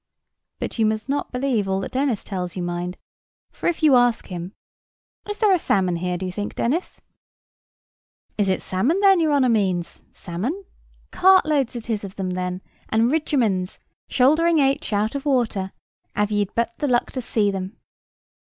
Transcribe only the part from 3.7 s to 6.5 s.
you ask him: "Is there a salmon here, do you